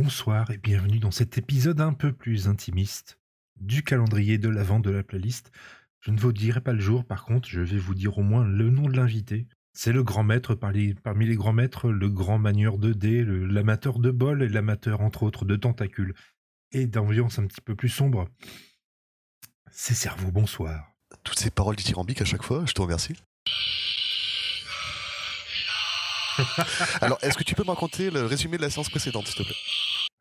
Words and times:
Bonsoir 0.00 0.48
et 0.52 0.58
bienvenue 0.58 1.00
dans 1.00 1.10
cet 1.10 1.38
épisode 1.38 1.80
un 1.80 1.92
peu 1.92 2.12
plus 2.12 2.46
intimiste 2.46 3.18
du 3.60 3.82
calendrier 3.82 4.38
de 4.38 4.48
l'avant 4.48 4.78
de 4.78 4.92
la 4.92 5.02
playlist. 5.02 5.50
Je 5.98 6.12
ne 6.12 6.20
vous 6.20 6.32
dirai 6.32 6.60
pas 6.60 6.72
le 6.72 6.78
jour, 6.78 7.04
par 7.04 7.24
contre, 7.24 7.48
je 7.48 7.60
vais 7.60 7.78
vous 7.78 7.96
dire 7.96 8.16
au 8.16 8.22
moins 8.22 8.44
le 8.44 8.70
nom 8.70 8.86
de 8.86 8.96
l'invité. 8.96 9.48
C'est 9.72 9.90
le 9.90 10.04
grand 10.04 10.22
maître 10.22 10.54
parmi, 10.54 10.94
parmi 10.94 11.26
les 11.26 11.34
grands 11.34 11.52
maîtres, 11.52 11.90
le 11.90 12.08
grand 12.08 12.38
manieur 12.38 12.78
de 12.78 12.92
dés, 12.92 13.24
l'amateur 13.24 13.98
de 13.98 14.12
bol 14.12 14.44
et 14.44 14.48
l'amateur 14.48 15.00
entre 15.00 15.24
autres 15.24 15.44
de 15.44 15.56
tentacules 15.56 16.14
et 16.70 16.86
d'ambiance 16.86 17.40
un 17.40 17.48
petit 17.48 17.60
peu 17.60 17.74
plus 17.74 17.88
sombre. 17.88 18.28
C'est 19.72 19.94
Cerveau, 19.94 20.30
bonsoir. 20.30 20.92
Toutes 21.24 21.40
ces 21.40 21.50
paroles 21.50 21.74
dithyrambiques 21.74 22.22
à 22.22 22.24
chaque 22.24 22.44
fois, 22.44 22.62
je 22.66 22.72
te 22.72 22.82
remercie. 22.82 23.16
Alors, 27.00 27.18
est-ce 27.22 27.36
que 27.36 27.42
tu 27.42 27.56
peux 27.56 27.64
me 27.64 27.70
raconter 27.70 28.10
le 28.10 28.26
résumé 28.26 28.58
de 28.58 28.62
la 28.62 28.70
séance 28.70 28.90
précédente, 28.90 29.26
s'il 29.26 29.38
te 29.38 29.42
plaît? 29.42 29.56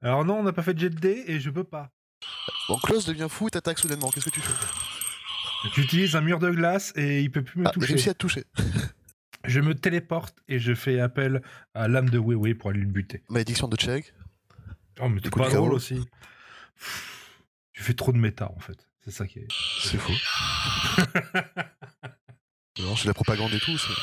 Alors 0.01 0.23
non, 0.25 0.35
on 0.39 0.43
n'a 0.43 0.53
pas 0.53 0.63
fait 0.63 0.73
de 0.73 0.79
jet 0.79 0.89
de 0.89 0.99
dés 0.99 1.23
et 1.27 1.39
je 1.39 1.49
peux 1.49 1.63
pas. 1.63 1.89
Bon, 2.67 2.77
Klaus 2.77 3.05
devient 3.05 3.27
fou 3.29 3.47
et 3.47 3.51
t'attaque 3.51 3.79
soudainement, 3.79 4.09
qu'est-ce 4.09 4.25
que 4.25 4.29
tu 4.31 4.41
fais? 4.41 4.53
Tu 5.73 5.81
utilises 5.81 6.15
un 6.15 6.21
mur 6.21 6.39
de 6.39 6.49
glace 6.51 6.93
et 6.95 7.21
il 7.21 7.31
peut 7.31 7.41
plus 7.43 7.59
me 7.61 7.67
Ah, 7.67 7.71
j'ai 7.73 7.79
toucher. 7.79 7.93
réussi 7.93 8.09
à 8.09 8.13
te 8.13 8.19
toucher. 8.19 8.43
Je 9.45 9.61
me 9.61 9.75
téléporte 9.75 10.35
et 10.49 10.59
je 10.59 10.73
fais 10.73 10.99
appel 10.99 11.41
à 11.73 11.87
l'âme 11.87 12.09
de 12.09 12.17
Wewe 12.19 12.53
pour 12.57 12.71
aller 12.71 12.81
le 12.81 12.85
buter. 12.87 13.23
Malédiction 13.29 13.67
de 13.69 13.79
Chegg? 13.79 14.03
Oh, 14.99 15.07
mais 15.07 15.21
coup 15.21 15.39
pas 15.39 15.49
drôle 15.49 15.73
aussi. 15.73 16.03
Tu 17.71 17.81
fais 17.81 17.93
trop 17.93 18.11
de 18.11 18.17
méta 18.17 18.51
en 18.51 18.59
fait. 18.59 18.89
C'est 19.05 19.11
ça 19.11 19.25
qui 19.25 19.39
est. 19.39 19.47
C'est 19.83 19.97
faux. 19.97 20.11
non, 22.79 22.95
c'est 22.97 23.03
de 23.03 23.07
la 23.09 23.13
propagande 23.13 23.53
et 23.53 23.59
tout. 23.59 23.77
c'est- 23.77 23.93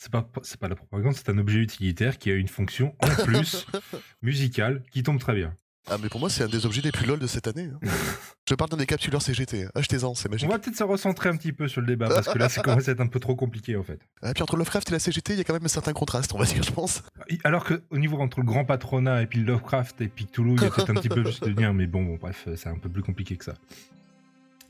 C'est 0.00 0.10
pas, 0.12 0.26
c'est 0.42 0.58
pas 0.60 0.68
la 0.68 0.76
propagande, 0.76 1.14
c'est 1.14 1.28
un 1.28 1.38
objet 1.38 1.58
utilitaire 1.58 2.18
qui 2.18 2.30
a 2.30 2.34
une 2.34 2.46
fonction 2.48 2.94
en 3.00 3.08
plus 3.24 3.66
musicale 4.22 4.82
qui 4.92 5.02
tombe 5.02 5.18
très 5.18 5.34
bien. 5.34 5.52
Ah, 5.90 5.96
mais 6.00 6.08
pour 6.10 6.20
moi, 6.20 6.28
c'est 6.28 6.44
un 6.44 6.48
des 6.48 6.66
objets 6.66 6.82
les 6.82 6.92
plus 6.92 7.06
lol 7.06 7.18
de 7.18 7.26
cette 7.26 7.46
année. 7.48 7.68
hein. 7.82 7.88
Je 8.48 8.54
parle 8.54 8.70
d'un 8.70 8.76
décapsuleur 8.76 9.20
CGT. 9.22 9.66
Achetez-en, 9.74 10.14
c'est 10.14 10.28
On 10.28 10.32
magique. 10.32 10.48
va 10.50 10.58
peut-être 10.58 10.76
se 10.76 10.84
recentrer 10.84 11.30
un 11.30 11.36
petit 11.36 11.52
peu 11.52 11.66
sur 11.66 11.80
le 11.80 11.86
débat 11.86 12.08
parce 12.08 12.28
que 12.28 12.38
là, 12.38 12.48
ça 12.48 12.62
commence 12.62 12.88
à 12.88 12.92
être 12.92 13.00
un 13.00 13.06
peu 13.08 13.18
trop 13.20 13.34
compliqué 13.36 13.74
en 13.76 13.82
fait. 13.82 13.98
Ah, 14.22 14.32
puis 14.34 14.42
entre 14.42 14.56
Lovecraft 14.56 14.88
et 14.90 14.92
la 14.92 14.98
CGT, 14.98 15.32
il 15.32 15.38
y 15.38 15.40
a 15.40 15.44
quand 15.44 15.52
même 15.54 15.64
un 15.64 15.68
certain 15.68 15.92
contraste, 15.94 16.32
on 16.34 16.38
va 16.38 16.44
dire, 16.44 16.62
je 16.62 16.70
pense. 16.70 17.02
Alors 17.44 17.64
que 17.64 17.82
au 17.90 17.98
niveau 17.98 18.18
entre 18.20 18.38
le 18.40 18.46
grand 18.46 18.64
patronat 18.66 19.22
et 19.22 19.26
puis 19.26 19.40
Lovecraft 19.40 20.00
et 20.02 20.08
puis 20.08 20.26
Cthulhu, 20.26 20.54
il 20.56 20.62
y 20.62 20.66
a 20.66 20.70
peut-être 20.70 20.90
un 20.90 20.94
petit 20.94 21.08
peu 21.08 21.22
plus 21.22 21.40
de 21.40 21.48
lien, 21.60 21.72
mais 21.72 21.86
bon, 21.86 22.04
bon, 22.04 22.16
bref, 22.16 22.46
c'est 22.54 22.68
un 22.68 22.78
peu 22.78 22.88
plus 22.90 23.02
compliqué 23.02 23.36
que 23.36 23.44
ça. 23.44 23.54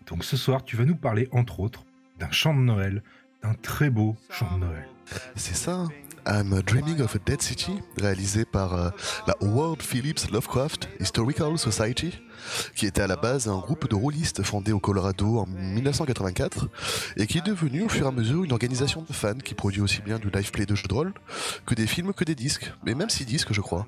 Donc 0.07 0.25
ce 0.25 0.37
soir, 0.37 0.65
tu 0.65 0.77
vas 0.77 0.85
nous 0.85 0.97
parler 0.97 1.29
entre 1.33 1.61
autres 1.61 1.85
d'un 2.19 2.31
chant 2.31 2.55
de 2.55 2.61
Noël, 2.61 3.03
d'un 3.43 3.55
très 3.55 3.91
beau 3.91 4.17
chant 4.31 4.49
de 4.55 4.65
Noël. 4.65 4.89
C'est 5.37 5.57
ça. 5.57 5.85
I'm 6.27 6.61
Dreaming 6.61 7.01
of 7.01 7.17
a 7.17 7.19
Dead 7.25 7.41
City, 7.41 7.73
réalisé 7.97 8.45
par 8.45 8.75
euh, 8.75 8.91
la 9.27 9.35
Howard 9.41 9.81
Phillips 9.81 10.31
Lovecraft 10.31 10.87
Historical 11.01 11.57
Society, 11.57 12.13
qui 12.77 12.85
était 12.85 13.01
à 13.01 13.07
la 13.07 13.17
base 13.17 13.49
un 13.49 13.59
groupe 13.59 13.89
de 13.89 13.95
rôlistes 13.95 14.43
fondé 14.43 14.73
au 14.73 14.79
Colorado 14.79 15.39
en 15.39 15.47
1984 15.47 16.69
et 17.17 17.27
qui 17.27 17.39
est 17.39 17.47
devenu 17.47 17.83
au 17.83 17.89
fur 17.89 18.05
et 18.05 18.09
à 18.09 18.13
mesure 18.13 18.45
une 18.45 18.53
organisation 18.53 19.03
de 19.09 19.13
fans 19.15 19.39
qui 19.43 19.55
produit 19.55 19.81
aussi 19.81 20.03
bien 20.03 20.19
du 20.19 20.29
live 20.29 20.51
play 20.51 20.67
de 20.67 20.75
jeux 20.75 20.89
de 20.89 20.93
rôle 20.93 21.15
que 21.65 21.75
des 21.75 21.87
films 21.87 22.13
que 22.13 22.25
des 22.25 22.35
disques, 22.35 22.71
mais 22.85 22.95
même 22.95 23.09
six 23.09 23.25
disques 23.25 23.55
je 23.55 23.63
crois, 23.63 23.87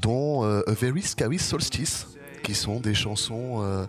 dont 0.00 0.44
euh, 0.44 0.62
A 0.68 0.72
Very 0.72 1.02
Scary 1.02 1.40
Solstice, 1.40 2.06
qui 2.44 2.54
sont 2.54 2.78
des 2.78 2.94
chansons 2.94 3.60
euh, 3.62 3.86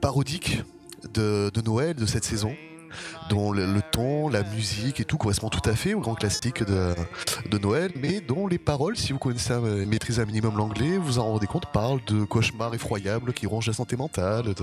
parodiques 0.00 0.62
de 1.12 1.50
Noël 1.62 1.94
de 1.96 2.06
cette 2.06 2.24
saison 2.24 2.54
dont 3.28 3.52
le, 3.52 3.66
ton, 3.92 4.28
la 4.28 4.42
musique 4.42 5.00
et 5.00 5.04
tout 5.04 5.16
correspond 5.18 5.48
tout 5.48 5.68
à 5.68 5.74
fait 5.74 5.94
au 5.94 6.00
grand 6.00 6.14
classique 6.14 6.62
de, 6.64 6.94
de 7.50 7.58
Noël, 7.58 7.92
mais 8.00 8.20
dont 8.20 8.46
les 8.46 8.58
paroles, 8.58 8.96
si 8.96 9.12
vous 9.12 9.18
connaissez, 9.18 9.52
un- 9.52 9.86
maîtrisez 9.86 10.22
un 10.22 10.26
minimum 10.26 10.56
l'anglais, 10.56 10.96
vous 10.98 11.18
en 11.18 11.24
rendez 11.24 11.46
compte, 11.46 11.66
parlent 11.72 12.00
de 12.06 12.24
cauchemars 12.24 12.74
effroyables 12.74 13.32
qui 13.32 13.46
rongent 13.46 13.66
la 13.68 13.72
santé 13.72 13.96
mentale, 13.96 14.54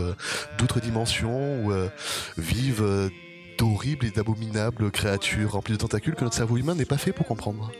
d'autres 0.58 0.80
dimensions 0.80 1.64
où 1.64 1.72
euh, 1.72 1.89
vivent 2.38 2.84
euh, 2.84 3.09
d'horribles 3.57 4.06
et 4.06 4.12
d'abominables 4.12 4.91
créatures 4.91 5.53
remplies 5.53 5.74
de 5.74 5.80
tentacules 5.80 6.16
que 6.16 6.24
notre 6.24 6.35
cerveau 6.35 6.57
humain 6.57 6.75
n'est 6.75 6.85
pas 6.85 6.97
fait 6.97 7.12
pour 7.13 7.25
comprendre. 7.25 7.72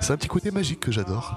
C'est 0.00 0.12
un 0.12 0.16
petit 0.16 0.28
côté 0.28 0.50
magique 0.50 0.80
que 0.80 0.92
j'adore. 0.92 1.34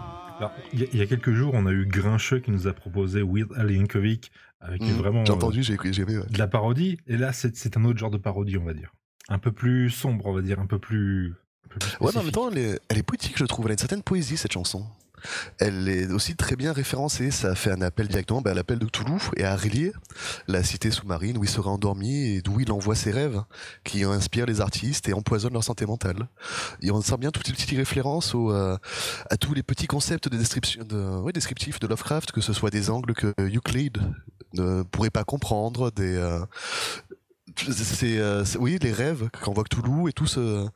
Il 0.73 0.93
y, 0.93 1.01
a- 1.01 1.05
quelques 1.05 1.31
jours, 1.31 1.53
on 1.55 1.65
a 1.65 1.71
eu 1.71 1.85
Grincheux 1.85 2.39
qui 2.39 2.51
nous 2.51 2.67
a 2.67 2.73
proposé 2.73 3.21
Weird 3.23 3.51
Al 3.55 3.71
Yankovic 3.71 4.31
avec 4.67 4.81
Mm, 4.81 4.91
vraiment 4.97 5.25
J'ai 5.25 5.31
euh, 5.31 5.35
entendu, 5.35 5.63
j'ai 5.63 5.77
j'ai 5.91 6.01
aimé. 6.01 6.17
ouais. 6.17 6.25
de 6.29 6.37
la 6.37 6.47
parodie. 6.47 6.97
Et 7.07 7.17
là, 7.17 7.33
c'est 7.33 7.55
c'est 7.55 7.77
un 7.77 7.85
autre 7.85 7.99
genre 7.99 8.11
de 8.11 8.17
parodie, 8.17 8.57
on 8.57 8.65
va 8.65 8.73
dire. 8.73 8.93
Un 9.29 9.39
peu 9.39 9.51
plus 9.51 9.89
sombre, 9.89 10.25
on 10.27 10.33
va 10.33 10.41
dire, 10.41 10.59
un 10.59 10.67
peu 10.67 10.79
plus. 10.79 11.33
un 11.65 11.69
peu 11.69 11.79
plus 11.79 11.97
Ouais, 11.99 12.11
mais 12.13 12.19
en 12.19 12.23
même 12.23 12.31
temps, 12.31 12.49
elle 12.51 12.57
est, 12.57 12.79
elle 12.89 12.97
est 12.97 13.03
poétique, 13.03 13.37
je 13.37 13.45
trouve. 13.45 13.65
Elle 13.65 13.71
a 13.71 13.73
une 13.73 13.79
certaine 13.79 14.03
poésie, 14.03 14.37
cette 14.37 14.51
chanson. 14.53 14.85
Elle 15.57 15.89
est 15.89 16.11
aussi 16.11 16.35
très 16.35 16.55
bien 16.55 16.71
référencée. 16.71 17.31
Ça 17.31 17.55
fait 17.55 17.71
un 17.71 17.81
appel 17.81 18.07
directement 18.07 18.41
bah, 18.41 18.51
à 18.51 18.53
l'appel 18.53 18.77
de 18.77 18.85
Toulouse 18.85 19.23
et 19.35 19.43
à 19.43 19.53
Arlier, 19.53 19.91
la 20.47 20.61
cité 20.61 20.91
sous-marine 20.91 21.37
où 21.39 21.43
il 21.43 21.49
serait 21.49 21.69
endormi 21.69 22.35
et 22.35 22.41
d'où 22.43 22.59
il 22.59 22.71
envoie 22.71 22.93
ses 22.93 23.09
rêves, 23.11 23.41
qui 23.83 24.03
inspirent 24.03 24.45
les 24.45 24.61
artistes 24.61 25.09
et 25.09 25.13
empoisonnent 25.13 25.53
leur 25.53 25.63
santé 25.63 25.87
mentale. 25.87 26.27
Et 26.81 26.91
on 26.91 27.01
sent 27.01 27.17
bien 27.17 27.31
toutes 27.31 27.47
les 27.47 27.53
petites 27.53 27.75
références 27.75 28.35
au, 28.35 28.51
euh, 28.51 28.77
à 29.31 29.37
tous 29.37 29.55
les 29.55 29.63
petits 29.63 29.87
concepts 29.87 30.29
de 30.29 30.37
description, 30.37 30.83
de, 30.83 31.19
ouais, 31.21 31.31
descriptifs 31.31 31.79
de 31.79 31.87
Lovecraft, 31.87 32.31
que 32.31 32.41
ce 32.41 32.53
soit 32.53 32.69
des 32.69 32.91
angles 32.91 33.15
que 33.15 33.33
Euclid 33.39 33.97
ne 34.55 34.83
pourrait 34.83 35.09
pas 35.09 35.23
comprendre, 35.23 35.91
des, 35.91 36.15
euh, 36.15 36.39
c'est, 37.71 38.17
euh, 38.17 38.43
oui, 38.59 38.77
les 38.81 38.91
rêves 38.91 39.29
qu'envoie 39.29 39.63
Cthulhu 39.63 40.09
et 40.09 40.13
tout 40.13 40.25
ce, 40.25 40.67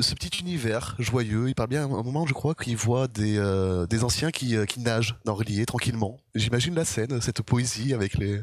ce 0.00 0.14
petit 0.14 0.40
univers 0.40 0.96
joyeux. 0.98 1.48
Il 1.48 1.54
parle 1.54 1.68
bien 1.68 1.82
à 1.82 1.84
un 1.84 2.02
moment, 2.02 2.26
je 2.26 2.32
crois, 2.32 2.54
qu'il 2.54 2.76
voit 2.76 3.08
des, 3.08 3.36
euh, 3.38 3.86
des 3.86 4.02
anciens 4.02 4.30
qui, 4.30 4.56
euh, 4.56 4.64
qui 4.64 4.80
nagent 4.80 5.16
dans 5.24 5.34
Relier 5.34 5.64
tranquillement. 5.66 6.18
J'imagine 6.34 6.74
la 6.74 6.84
scène, 6.84 7.20
cette 7.20 7.42
poésie 7.42 7.94
avec 7.94 8.16
les, 8.18 8.40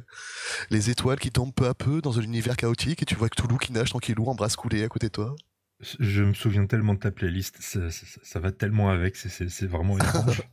les 0.69 0.89
étoiles 0.89 1.19
qui 1.19 1.31
tombent 1.31 1.53
peu 1.53 1.67
à 1.67 1.73
peu 1.73 2.01
dans 2.01 2.19
un 2.19 2.21
univers 2.21 2.55
chaotique 2.55 3.01
et 3.01 3.05
tu 3.05 3.15
vois 3.15 3.29
Cthulhu 3.29 3.57
qui 3.57 3.73
nage 3.73 3.89
tranquillou 3.89 4.27
en 4.27 4.35
bras 4.35 4.49
coulés 4.49 4.83
à 4.83 4.87
côté 4.87 5.07
de 5.07 5.13
toi. 5.13 5.35
Je 5.99 6.23
me 6.23 6.33
souviens 6.33 6.65
tellement 6.65 6.93
de 6.93 6.99
ta 6.99 7.11
playlist, 7.11 7.57
ça, 7.61 7.89
ça- 7.89 8.05
ça- 8.05 8.19
ça 8.21 8.39
va 8.39 8.51
tellement 8.51 8.89
avec, 8.89 9.15
c'est 9.15 9.67
vraiment 9.67 9.97
étrange. 9.97 10.43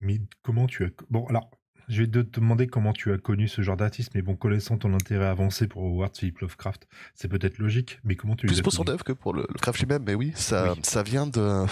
mais 0.00 0.20
comment 0.42 0.66
tu 0.66 0.84
as. 0.84 0.88
Bon, 1.10 1.26
alors, 1.26 1.50
je 1.92 2.02
vais 2.02 2.08
te 2.08 2.18
demander 2.40 2.66
comment 2.66 2.92
tu 2.92 3.12
as 3.12 3.18
connu 3.18 3.48
ce 3.48 3.62
genre 3.62 3.76
d'artiste, 3.76 4.12
mais 4.14 4.22
bon, 4.22 4.34
connaissant 4.34 4.76
ton 4.78 4.94
intérêt 4.94 5.26
avancé 5.26 5.66
pour 5.66 5.82
Howard 5.84 6.16
Philip 6.16 6.38
Lovecraft, 6.40 6.88
c'est 7.14 7.28
peut-être 7.28 7.58
logique, 7.58 8.00
mais 8.04 8.16
comment 8.16 8.34
tu 8.34 8.46
les 8.46 8.52
Plus 8.52 8.60
as 8.60 8.62
pour 8.62 8.72
son 8.72 8.88
œuvre 8.88 9.04
que 9.04 9.12
pour 9.12 9.34
le, 9.34 9.42
le 9.48 9.58
craft 9.58 9.78
lui-même, 9.80 10.02
mais 10.06 10.14
oui, 10.14 10.32
ça, 10.34 10.72
Oui. 10.72 10.80
ça 10.82 11.02
vient 11.02 11.26
de. 11.26 11.66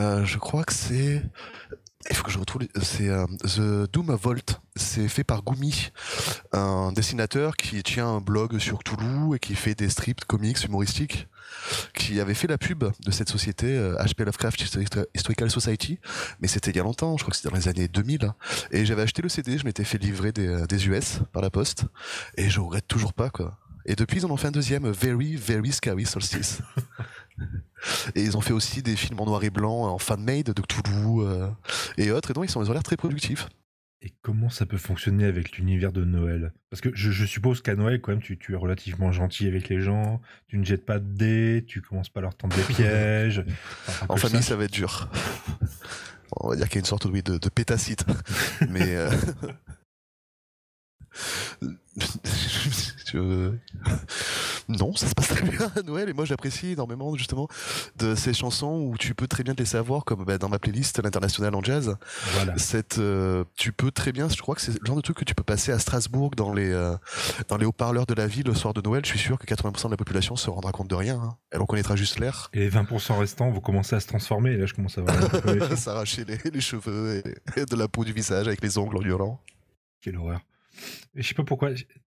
euh, 0.00 0.24
je 0.24 0.38
crois 0.38 0.64
que 0.64 0.72
c'est. 0.74 1.22
Il 2.10 2.16
faut 2.16 2.22
que 2.24 2.30
je 2.30 2.38
retrouve. 2.38 2.62
C'est 2.82 3.08
euh, 3.08 3.26
The 3.44 3.90
Doom 3.92 4.14
Volt. 4.14 4.60
C'est 4.76 5.08
fait 5.08 5.24
par 5.24 5.42
Gumi, 5.42 5.90
un 6.52 6.92
dessinateur 6.92 7.56
qui 7.56 7.82
tient 7.82 8.06
un 8.08 8.20
blog 8.20 8.58
sur 8.58 8.82
Toulouse 8.84 9.36
et 9.36 9.38
qui 9.38 9.54
fait 9.54 9.74
des 9.74 9.88
strips 9.88 10.24
comics 10.26 10.62
humoristiques, 10.64 11.28
qui 11.94 12.20
avait 12.20 12.34
fait 12.34 12.46
la 12.46 12.58
pub 12.58 12.84
de 12.84 13.10
cette 13.10 13.28
société 13.30 13.76
euh, 13.76 13.96
HP 13.96 14.24
Lovecraft 14.24 14.60
Histori- 14.60 15.06
Historical 15.14 15.50
Society, 15.50 15.98
mais 16.40 16.48
c'était 16.48 16.70
il 16.72 16.76
y 16.76 16.80
a 16.80 16.82
longtemps. 16.82 17.16
Je 17.16 17.24
crois 17.24 17.30
que 17.32 17.36
c'était 17.38 17.48
dans 17.48 17.56
les 17.56 17.68
années 17.68 17.88
2000. 17.88 18.32
Et 18.70 18.84
j'avais 18.84 19.02
acheté 19.02 19.22
le 19.22 19.28
CD, 19.30 19.56
je 19.58 19.64
m'étais 19.64 19.84
fait 19.84 19.98
livrer 19.98 20.32
des, 20.32 20.46
euh, 20.46 20.66
des 20.66 20.86
US 20.88 21.20
par 21.32 21.40
la 21.42 21.50
poste, 21.50 21.84
et 22.36 22.50
je 22.50 22.60
regrette 22.60 22.86
toujours 22.86 23.14
pas 23.14 23.30
quoi. 23.30 23.58
Et 23.88 23.94
depuis, 23.94 24.18
ils 24.18 24.26
en 24.26 24.30
ont 24.30 24.36
fait 24.36 24.48
un 24.48 24.52
deuxième, 24.52 24.90
Very, 24.90 25.36
Very 25.36 25.72
Scary 25.72 26.04
Solstice. 26.06 26.58
et 28.14 28.22
ils 28.22 28.36
ont 28.36 28.40
fait 28.40 28.52
aussi 28.52 28.82
des 28.82 28.96
films 28.96 29.20
en 29.20 29.26
noir 29.26 29.42
et 29.44 29.50
blanc, 29.50 29.84
en 29.84 29.98
fan-made 29.98 30.46
de 30.52 30.62
Cthulhu 30.62 31.20
euh, 31.22 31.48
et 31.98 32.10
autres. 32.10 32.30
Et 32.30 32.34
donc, 32.34 32.44
ils, 32.46 32.50
sont, 32.50 32.62
ils 32.62 32.70
ont 32.70 32.72
l'air 32.74 32.82
très 32.82 32.96
productifs. 32.96 33.48
Et 34.02 34.12
comment 34.22 34.50
ça 34.50 34.66
peut 34.66 34.76
fonctionner 34.76 35.24
avec 35.24 35.52
l'univers 35.56 35.90
de 35.90 36.04
Noël? 36.04 36.52
Parce 36.70 36.80
que 36.80 36.90
je, 36.94 37.10
je 37.10 37.24
suppose 37.24 37.62
qu'à 37.62 37.74
Noël, 37.74 38.00
quand 38.00 38.12
même, 38.12 38.20
tu, 38.22 38.38
tu 38.38 38.52
es 38.52 38.56
relativement 38.56 39.10
gentil 39.10 39.48
avec 39.48 39.68
les 39.68 39.80
gens, 39.80 40.20
tu 40.48 40.58
ne 40.58 40.64
jettes 40.64 40.84
pas 40.84 40.98
de 40.98 41.06
dés, 41.06 41.64
tu 41.66 41.80
commences 41.80 42.10
pas 42.10 42.20
à 42.20 42.22
leur 42.22 42.34
tendre 42.36 42.54
des 42.54 42.62
pièges. 42.74 43.42
Enfin, 43.88 44.06
En 44.10 44.16
famille, 44.16 44.42
ça 44.42 44.54
va 44.54 44.64
être 44.64 44.72
dur. 44.72 45.08
On 46.40 46.50
va 46.50 46.56
dire 46.56 46.66
qu'il 46.68 46.74
y 46.76 46.78
a 46.78 46.80
une 46.80 46.84
sorte 46.86 47.06
oui, 47.06 47.22
de, 47.22 47.38
de 47.38 47.48
pétacite. 47.48 48.04
Mais. 48.68 48.94
euh, 48.96 49.10
je- 53.12 53.52
Non, 54.68 54.94
ça 54.96 55.06
se 55.06 55.14
passe 55.14 55.28
très 55.28 55.48
bien 55.48 55.70
à 55.76 55.82
Noël 55.86 56.08
et 56.08 56.12
moi 56.12 56.24
j'apprécie 56.24 56.72
énormément 56.72 57.14
justement 57.16 57.46
de 57.96 58.14
ces 58.14 58.34
chansons 58.34 58.80
où 58.90 58.96
tu 58.98 59.14
peux 59.14 59.28
très 59.28 59.44
bien 59.44 59.54
te 59.54 59.60
les 59.60 59.64
savoir 59.66 60.04
comme 60.04 60.24
bah, 60.24 60.38
dans 60.38 60.48
ma 60.48 60.58
playlist 60.58 61.02
l'international 61.02 61.54
en 61.54 61.62
jazz 61.62 61.96
Voilà. 62.32 62.58
cette 62.58 62.98
euh, 62.98 63.44
tu 63.56 63.72
peux 63.72 63.90
très 63.90 64.12
bien 64.12 64.28
je 64.28 64.40
crois 64.42 64.54
que 64.54 64.60
c'est 64.60 64.72
le 64.80 64.84
genre 64.84 64.96
de 64.96 65.00
truc 65.02 65.18
que 65.18 65.24
tu 65.24 65.34
peux 65.34 65.44
passer 65.44 65.70
à 65.72 65.78
Strasbourg 65.78 66.32
dans 66.36 66.52
les 66.52 66.70
euh, 66.72 66.96
dans 67.48 67.56
les 67.56 67.66
haut-parleurs 67.66 68.06
de 68.06 68.14
la 68.14 68.26
ville 68.26 68.46
le 68.46 68.54
soir 68.54 68.74
de 68.74 68.80
Noël 68.80 69.02
je 69.04 69.10
suis 69.10 69.18
sûr 69.18 69.38
que 69.38 69.46
80% 69.46 69.86
de 69.86 69.90
la 69.92 69.96
population 69.96 70.34
se 70.36 70.50
rendra 70.50 70.72
compte 70.72 70.88
de 70.88 70.94
rien 70.96 71.16
hein. 71.22 71.36
elle 71.52 71.60
en 71.60 71.66
connaîtra 71.66 71.94
juste 71.96 72.18
l'air 72.18 72.50
Et 72.52 72.58
les 72.60 72.70
20% 72.70 73.18
restants 73.18 73.50
vont 73.50 73.60
commencer 73.60 73.94
à 73.96 74.00
se 74.00 74.06
transformer, 74.06 74.52
et 74.52 74.56
là, 74.56 74.66
je 74.66 74.74
commence 74.74 74.98
à 74.98 75.02
méfier. 75.02 75.76
s'arracher 75.76 76.24
les, 76.24 76.38
les 76.50 76.60
cheveux 76.60 77.22
et, 77.56 77.60
et 77.60 77.64
de 77.66 77.76
la 77.76 77.88
peau 77.88 78.04
du 78.04 78.12
visage 78.12 78.46
avec 78.46 78.62
les 78.62 78.78
ongles 78.78 78.96
en 78.96 79.02
hurlant 79.02 79.40
Quelle 80.00 80.16
horreur. 80.16 80.40
Je 81.14 81.22
sais 81.26 81.34
pas 81.34 81.44
pourquoi, 81.44 81.70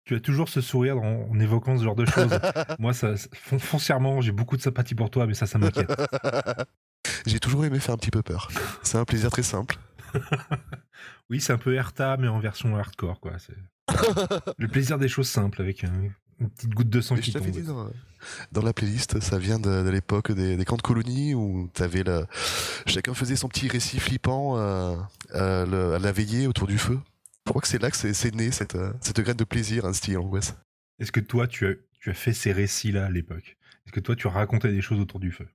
tu 0.09 0.15
as 0.15 0.19
toujours 0.19 0.49
ce 0.49 0.59
sourire 0.59 0.97
en, 0.97 1.29
en 1.29 1.39
évoquant 1.39 1.77
ce 1.77 1.83
genre 1.83 1.95
de 1.95 2.03
choses. 2.05 2.31
Moi, 2.79 2.93
ça, 2.93 3.15
ça- 3.15 3.29
fon- 3.31 3.59
foncièrement, 3.59 4.21
j'ai 4.21 4.31
beaucoup 4.31 4.57
de 4.57 4.61
sympathie 4.63 4.95
pour 4.95 5.11
toi, 5.11 5.27
mais 5.27 5.35
ça, 5.35 5.45
ça 5.45 5.59
m'inquiète. 5.59 5.87
J'ai 7.27 7.39
toujours 7.39 7.63
aimé 7.63 7.79
faire 7.79 7.93
un 7.93 7.97
petit 7.97 8.09
peu 8.09 8.23
peur. 8.23 8.49
C'est 8.81 8.97
un 8.97 9.05
plaisir 9.05 9.29
très 9.29 9.43
simple. 9.43 9.77
oui, 11.29 11.39
c'est 11.39 11.53
un 11.53 11.59
peu 11.59 11.75
Erta, 11.75 12.17
mais 12.17 12.27
en 12.27 12.39
version 12.39 12.75
hardcore, 12.75 13.19
quoi. 13.19 13.33
le 14.57 14.67
plaisir 14.67 14.97
des 14.97 15.07
choses 15.07 15.29
simples 15.29 15.61
avec 15.61 15.83
une 15.83 16.11
petite 16.49 16.73
goutte 16.73 16.89
de 16.89 17.01
sang 17.01 17.15
qui 17.15 17.31
tombe. 17.31 17.45
Dit 17.45 17.61
dans, 18.51 18.61
la 18.63 18.73
playlist, 18.73 19.19
ça 19.19 19.37
vient 19.37 19.59
de, 19.59 19.87
l'époque 19.89 20.31
des, 20.31 20.65
camps 20.65 20.77
de 20.77 20.81
colonie 20.81 21.35
où 21.35 21.69
chacun 22.87 23.13
faisait 23.13 23.35
son 23.35 23.47
petit 23.47 23.67
récit 23.67 23.99
flippant 23.99 24.57
euh, 24.57 24.95
euh, 25.35 25.95
à 25.97 25.99
la 25.99 26.11
veillée 26.11 26.47
autour 26.47 26.65
du 26.65 26.79
feu. 26.79 26.99
Je 27.49 27.51
crois 27.51 27.63
que 27.63 27.67
c'est 27.67 27.81
là 27.81 27.89
que 27.89 27.97
c'est 27.97 28.35
né 28.35 28.51
cette, 28.51 28.75
euh, 28.75 28.93
cette 29.01 29.19
graine 29.21 29.35
de 29.35 29.43
plaisir, 29.43 29.85
un 29.85 29.93
style 29.93 30.19
en 30.19 30.31
Est-ce 30.99 31.11
que 31.11 31.19
toi, 31.19 31.47
tu 31.47 31.65
as, 31.65 31.73
tu 31.99 32.11
as 32.11 32.13
fait 32.13 32.31
ces 32.31 32.51
récits-là 32.51 33.07
à 33.07 33.09
l'époque? 33.09 33.57
Est-ce 33.87 33.91
que 33.91 33.99
toi, 33.99 34.15
tu 34.15 34.27
racontais 34.27 34.71
des 34.71 34.81
choses 34.81 34.99
autour 34.99 35.19
du 35.19 35.31
feu? 35.31 35.47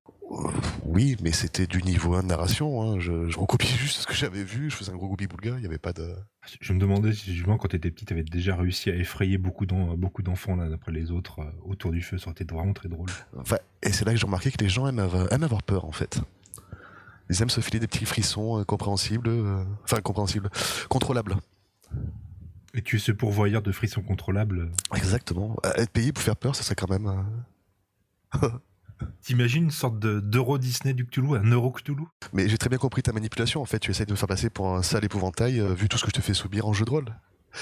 Oui, 0.82 1.16
mais 1.22 1.30
c'était 1.30 1.68
du 1.68 1.84
niveau 1.84 2.14
1 2.14 2.24
de 2.24 2.26
narration. 2.26 2.82
Hein. 2.82 2.98
Je, 2.98 3.28
je, 3.28 3.38
recopiais 3.38 3.76
juste 3.76 3.98
ce 3.98 4.06
que 4.08 4.14
j'avais 4.14 4.42
vu. 4.42 4.70
Je 4.70 4.74
faisais 4.74 4.90
un 4.90 4.96
gros 4.96 5.06
goupil 5.06 5.28
boulga. 5.28 5.50
Il 5.50 5.60
n'y 5.60 5.66
avait 5.66 5.78
pas 5.78 5.92
de. 5.92 6.12
Je 6.60 6.72
me 6.72 6.80
demandais 6.80 7.12
si, 7.12 7.32
justement, 7.32 7.58
quand 7.58 7.68
tu 7.68 7.76
étais 7.76 7.92
petit, 7.92 8.06
tu 8.06 8.12
avais 8.12 8.24
déjà 8.24 8.56
réussi 8.56 8.90
à 8.90 8.96
effrayer 8.96 9.38
beaucoup 9.38 9.64
d'enfants 9.64 10.56
l'un 10.56 10.72
après 10.72 10.90
les 10.90 11.12
autres 11.12 11.42
euh, 11.42 11.50
autour 11.62 11.92
du 11.92 12.02
feu. 12.02 12.18
Ça 12.18 12.24
aurait 12.24 12.32
été 12.32 12.52
vraiment 12.52 12.72
très 12.72 12.88
drôle. 12.88 13.10
Enfin, 13.38 13.58
et 13.84 13.92
c'est 13.92 14.04
là 14.04 14.10
que 14.10 14.18
j'ai 14.18 14.26
remarqué 14.26 14.50
que 14.50 14.58
les 14.58 14.68
gens 14.68 14.88
aiment 14.88 14.98
avoir, 14.98 15.62
peur, 15.62 15.84
en 15.84 15.92
fait. 15.92 16.20
Ils 17.30 17.40
aiment 17.40 17.50
se 17.50 17.60
filer 17.60 17.78
des 17.78 17.86
petits 17.86 18.04
frissons 18.04 18.58
euh, 18.58 18.64
compréhensibles. 18.64 19.28
Euh, 19.28 19.62
enfin, 19.84 20.00
compréhensibles. 20.00 20.50
Contrôlables. 20.88 21.36
Et 22.74 22.82
tu 22.82 22.96
es 22.96 22.98
ce 22.98 23.12
pourvoyeur 23.12 23.62
de 23.62 23.70
frissons 23.70 24.02
contrôlables 24.02 24.70
Exactement. 24.94 25.56
Être 25.76 25.90
payé 25.90 26.12
pour 26.12 26.22
faire 26.22 26.36
peur, 26.36 26.56
ça 26.56 26.62
serait 26.62 26.74
quand 26.74 26.90
même. 26.90 27.24
T'imagines 29.22 29.64
une 29.64 29.70
sorte 29.70 29.98
d'euro 29.98 30.58
Disney 30.58 30.94
du 30.94 31.06
Cthulhu, 31.06 31.36
un 31.36 31.50
euro 31.50 31.70
Cthulhu? 31.70 32.04
Mais 32.32 32.48
j'ai 32.48 32.58
très 32.58 32.68
bien 32.68 32.78
compris 32.78 33.02
ta 33.02 33.12
manipulation. 33.12 33.60
En 33.60 33.64
fait, 33.64 33.78
tu 33.78 33.90
essayes 33.90 34.06
de 34.06 34.12
me 34.12 34.16
faire 34.16 34.28
passer 34.28 34.50
pour 34.50 34.74
un 34.74 34.82
sale 34.82 35.04
épouvantail 35.04 35.60
euh, 35.60 35.74
vu 35.74 35.88
tout 35.88 35.98
ce 35.98 36.04
que 36.04 36.10
je 36.10 36.14
te 36.14 36.20
fais 36.20 36.34
subir 36.34 36.66
en 36.66 36.72
jeu 36.72 36.84
de 36.84 36.90
rôle. 36.90 37.06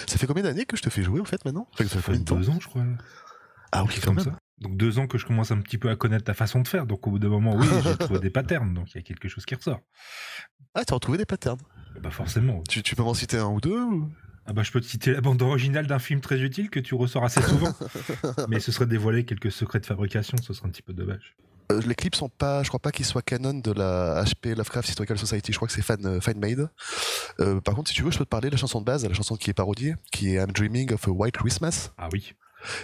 Ça 0.06 0.19
fait 0.19 0.26
combien 0.26 0.43
d'années 0.43 0.64
que 0.64 0.76
je 0.76 0.82
te 0.82 0.90
fais 0.90 1.02
jouer 1.02 1.20
en 1.20 1.25
fait 1.25 1.44
maintenant? 1.44 1.69
Ça 1.76 2.00
fait 2.00 2.19
deux 2.19 2.50
ans, 2.50 2.58
je 2.61 2.67
crois. 2.67 2.84
Ah 3.73 3.84
oui, 3.84 3.99
comme 4.05 4.19
ça. 4.19 4.37
Donc 4.61 4.76
deux 4.76 4.99
ans 4.99 5.06
que 5.06 5.19
je 5.19 5.26
commence 5.26 5.50
un 5.50 5.58
petit 5.58 5.79
peu 5.79 5.90
à 5.90 5.96
connaître 5.96 6.25
ta 6.25 6.34
façon 6.34 6.61
de 6.61 6.69
faire. 6.69 6.87
Donc 6.87 7.06
au 7.06 7.11
bout 7.11 7.19
d'un 7.19 7.29
moment, 7.29 7.56
oui, 7.56 7.67
j'ai 7.82 7.96
trouvé 7.99 8.20
des 8.20 8.31
patterns. 8.31 8.75
Donc 8.75 8.93
il 8.93 8.96
y 8.96 9.00
a 9.00 9.02
quelque 9.02 9.29
chose 9.29 9.44
qui 9.44 9.55
ressort. 9.55 9.81
Ah, 10.75 10.84
t'as 10.84 10.94
retrouvé 10.94 11.19
des 11.19 11.26
patterns 11.26 11.61
Bah 12.00 12.11
forcément. 12.11 12.62
Tu, 12.69 12.82
peux 12.94 13.02
m'en 13.02 13.14
citer 13.14 13.38
un 13.38 13.49
ou 13.49 13.61
deux 13.61 13.76
Ah 14.47 14.53
bah 14.53 14.62
je 14.62 14.73
peux 14.73 14.81
te 14.81 14.87
citer 14.87 15.12
la 15.12 15.21
bande 15.21 15.41
originale 15.41 15.87
d'un 15.87 15.99
film 15.99 16.21
très 16.21 16.41
utile 16.41 16.69
que 16.69 16.81
tu 16.81 16.94
ressors 16.94 17.25
assez 17.25 17.43
souvent. 17.43 17.73
Mais 18.49 18.61
ce 18.61 18.73
serait 18.73 18.87
dévoiler 18.87 19.25
quelques 19.25 19.53
secrets 19.53 19.81
de 19.81 19.87
fabrication, 19.87 20.37
ce 20.39 20.53
serait 20.53 20.67
un 20.67 20.71
petit 20.71 20.83
peu 20.83 20.93
dommage. 20.93 21.37
Euh, 21.71 21.81
les 21.87 21.94
clips 21.94 22.17
sont 22.17 22.29
pas, 22.29 22.62
je 22.62 22.69
crois 22.69 22.81
pas 22.81 22.91
qu'ils 22.91 23.06
soient 23.06 23.23
canon 23.23 23.55
de 23.55 23.73
la 23.73 24.25
HP 24.25 24.55
Lovecraft 24.56 24.89
Historical 24.89 25.19
Society. 25.19 25.53
Je 25.53 25.59
crois 25.59 25.69
que 25.69 25.75
c'est 25.75 25.83
fan, 25.83 26.05
euh, 26.05 26.21
fan 26.21 26.39
made. 26.39 26.69
Euh, 27.41 27.61
par 27.61 27.75
contre, 27.75 27.91
si 27.91 27.94
tu 27.94 28.03
veux, 28.03 28.11
je 28.11 28.19
peux 28.19 28.25
te 28.25 28.31
parler 28.31 28.49
de 28.49 28.55
la 28.55 28.59
chanson 28.59 28.81
de 28.81 28.85
base, 28.85 29.06
la 29.06 29.15
chanson 29.15 29.37
qui 29.37 29.50
est 29.50 29.55
parodiée, 29.55 29.94
qui 30.11 30.35
est 30.35 30.35
I'm 30.35 30.53
Dreaming 30.53 30.93
of 30.93 31.06
a 31.06 31.11
White 31.11 31.37
Christmas. 31.37 31.91
Ah 31.99 32.09
oui 32.12 32.35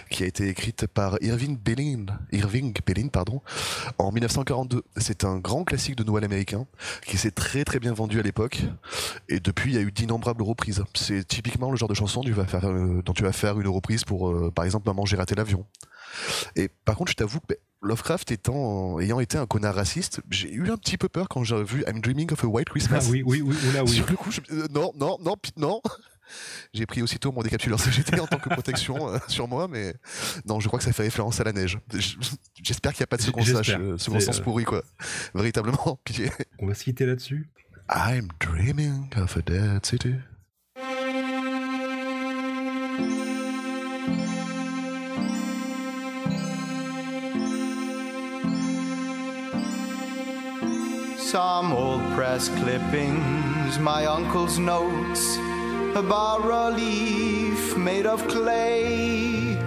qui 0.09 0.23
a 0.23 0.27
été 0.27 0.47
écrite 0.47 0.87
par 0.87 1.17
Irving 1.21 1.57
Berlin, 1.57 2.05
Irving 2.31 2.73
Berlin 2.85 3.07
pardon, 3.07 3.41
en 3.97 4.11
1942. 4.11 4.83
C'est 4.97 5.23
un 5.23 5.37
grand 5.37 5.63
classique 5.63 5.95
de 5.95 6.03
Noël 6.03 6.23
américain 6.23 6.65
qui 7.05 7.17
s'est 7.17 7.31
très 7.31 7.63
très 7.63 7.79
bien 7.79 7.93
vendu 7.93 8.19
à 8.19 8.23
l'époque 8.23 8.61
et 9.27 9.39
depuis 9.39 9.71
il 9.71 9.75
y 9.75 9.79
a 9.79 9.81
eu 9.81 9.91
d'innombrables 9.91 10.43
reprises. 10.43 10.83
C'est 10.93 11.27
typiquement 11.27 11.71
le 11.71 11.77
genre 11.77 11.89
de 11.89 11.93
chanson 11.93 12.21
dont 12.21 13.13
tu 13.13 13.23
vas 13.23 13.31
faire 13.31 13.59
une 13.59 13.67
reprise 13.67 14.03
pour 14.03 14.51
par 14.53 14.65
exemple 14.65 14.87
Maman 14.87 15.05
j'ai 15.05 15.15
raté 15.15 15.35
l'avion. 15.35 15.65
Et 16.55 16.69
par 16.85 16.95
contre, 16.95 17.11
je 17.11 17.17
t'avoue 17.17 17.39
que 17.39 17.47
ben, 17.49 17.57
Lovecraft 17.81 18.31
étant, 18.31 18.99
ayant 18.99 19.19
été 19.19 19.37
un 19.37 19.45
connard 19.45 19.75
raciste, 19.75 20.21
j'ai 20.29 20.51
eu 20.51 20.69
un 20.69 20.77
petit 20.77 20.97
peu 20.97 21.07
peur 21.07 21.29
quand 21.29 21.43
j'ai 21.43 21.63
vu 21.63 21.83
I'm 21.87 22.01
Dreaming 22.01 22.31
of 22.33 22.43
a 22.43 22.47
White 22.47 22.69
Christmas. 22.69 22.99
Ah 23.01 23.09
oui, 23.09 23.23
oui, 23.25 23.41
oui, 23.41 23.55
oui. 23.85 23.87
Sur 23.87 24.05
le 24.09 24.15
coup, 24.17 24.31
euh, 24.51 24.67
non, 24.71 24.91
non, 24.95 25.17
non, 25.21 25.35
non. 25.55 25.81
J'ai 26.73 26.85
pris 26.85 27.01
aussitôt 27.01 27.31
mon 27.31 27.41
décapsuleur 27.41 27.79
CGT 27.79 28.19
en 28.19 28.27
tant 28.27 28.37
que 28.37 28.49
protection 28.49 29.13
euh, 29.13 29.17
sur 29.27 29.47
moi, 29.47 29.67
mais 29.67 29.95
non, 30.45 30.59
je 30.59 30.67
crois 30.67 30.79
que 30.79 30.85
ça 30.85 30.93
fait 30.93 31.03
référence 31.03 31.39
à 31.39 31.43
la 31.43 31.53
neige. 31.53 31.77
J'espère 32.61 32.93
qu'il 32.93 33.01
n'y 33.01 33.05
a 33.05 33.07
pas 33.07 33.17
de 33.17 33.21
second, 33.21 33.43
sens, 33.43 33.69
euh, 33.69 33.97
second 33.97 34.19
sens 34.19 34.39
pourri, 34.39 34.63
quoi. 34.63 34.83
Véritablement, 35.33 35.99
pitié. 36.03 36.31
On 36.59 36.67
va 36.67 36.73
se 36.73 36.83
quitter 36.83 37.05
là-dessus. 37.05 37.49
I'm 37.89 38.27
dreaming 38.39 39.09
of 39.17 39.35
a 39.35 39.41
dead 39.41 39.85
city. 39.85 40.15
Some 51.17 51.73
old 51.73 52.01
press 52.15 52.49
clippings, 52.49 53.77
my 53.79 54.07
uncle's 54.07 54.57
notes, 54.57 55.37
a 55.95 56.03
bas 56.03 56.39
relief 56.43 57.77
made 57.77 58.05
of 58.05 58.27
clay. 58.27 59.57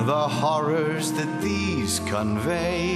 The 0.00 0.28
horrors 0.28 1.12
that 1.12 1.40
these 1.42 2.00
convey 2.00 2.94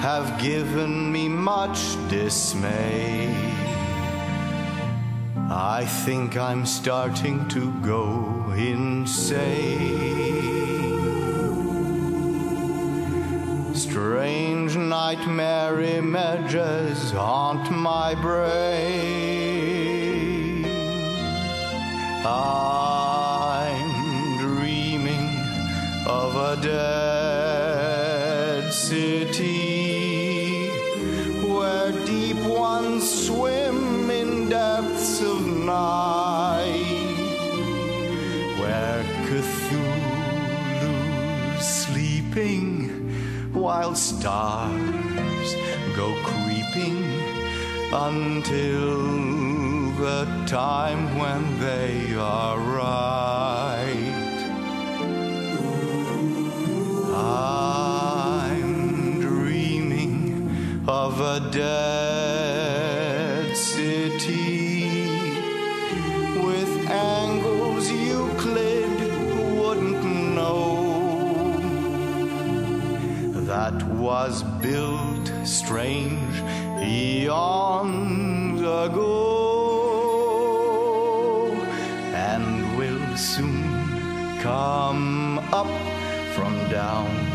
have 0.00 0.40
given 0.40 1.12
me 1.12 1.28
much 1.28 1.96
dismay. 2.08 3.34
I 5.50 5.84
think 6.04 6.36
I'm 6.36 6.66
starting 6.66 7.46
to 7.48 7.72
go 7.80 8.52
insane. 8.56 10.24
Strange 13.74 14.76
nightmare 14.76 15.80
images 15.80 17.12
haunt 17.12 17.70
my 17.70 18.14
brain. 18.14 19.33
City 28.94 30.68
where 31.48 31.90
deep 32.06 32.40
ones 32.46 33.02
swim 33.26 34.08
in 34.08 34.48
depths 34.48 35.20
of 35.20 35.40
night, 35.46 37.26
where 38.60 39.02
Cthulhu's 39.26 40.46
sleeping 41.82 42.68
while 43.52 43.94
stars 43.96 45.48
go 45.96 46.08
creeping 46.30 47.02
until 47.92 48.94
the 50.04 50.20
time 50.46 51.02
when 51.18 51.42
they 51.58 52.14
are 52.14 52.58
of 60.86 61.20
a 61.20 61.40
dead 61.50 62.76
city. 63.56 65.08
With 66.44 66.90
angles 66.90 67.90
Euclid 67.90 69.00
wouldn't 69.56 70.04
know. 70.34 70.82
That 73.46 73.82
was 73.94 74.42
built 74.60 75.32
strange 75.44 76.42
eons 76.82 78.60
ago. 78.60 79.10
And 82.12 82.76
will 82.76 83.16
soon 83.16 84.38
come 84.40 85.38
up 85.52 85.70
from 86.34 86.68
down 86.68 87.33